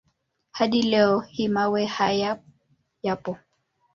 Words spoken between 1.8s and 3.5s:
hayo yapo.